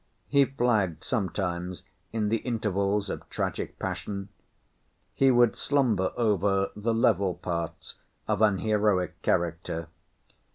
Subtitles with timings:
[0.29, 4.29] He flagged sometimes in the intervals of tragic passion.
[5.13, 9.89] He would slumber over the level parts of an heroic character.